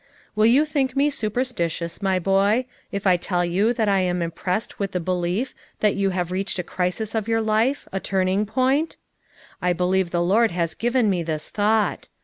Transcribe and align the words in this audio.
"Will 0.35 0.47
you 0.47 0.65
think 0.65 0.95
me 0.95 1.11
superstitious, 1.11 2.01
my 2.01 2.17
boy, 2.17 2.33
34G 2.41 2.41
FOUR 2.41 2.43
MOTHERS 2.43 2.55
AT 2.55 2.65
CHAUTAUQUA 2.65 2.97
if 2.97 3.07
I 3.07 3.17
toll 3.17 3.45
you 3.45 3.73
that 3.75 3.87
I 3.89 3.99
am 3.99 4.21
impressed 4.23 4.79
with 4.79 4.91
the 4.93 4.99
be 4.99 5.11
lief 5.11 5.53
that 5.81 5.95
you 5.95 6.09
have 6.09 6.31
reached 6.31 6.57
a 6.57 6.63
crisis 6.63 7.13
in 7.13 7.25
your 7.25 7.41
life; 7.41 7.87
a 7.91 7.99
turning 7.99 8.47
point? 8.47 8.97
I 9.61 9.73
believe 9.73 10.09
the 10.09 10.23
Lord 10.23 10.49
has 10.49 10.73
given 10.73 11.07
me 11.07 11.21
this 11.21 11.51
thought. 11.51 12.09